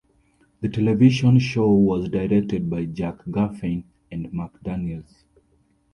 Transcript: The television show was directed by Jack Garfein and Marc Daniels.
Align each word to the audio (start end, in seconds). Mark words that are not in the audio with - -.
The 0.61 0.67
television 0.67 1.37
show 1.37 1.71
was 1.73 2.09
directed 2.09 2.71
by 2.71 2.85
Jack 2.85 3.19
Garfein 3.29 3.83
and 4.11 4.33
Marc 4.33 4.59
Daniels. 4.63 5.25